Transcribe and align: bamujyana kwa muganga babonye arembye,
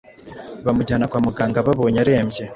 bamujyana 0.65 1.09
kwa 1.11 1.19
muganga 1.25 1.65
babonye 1.67 1.97
arembye, 2.03 2.43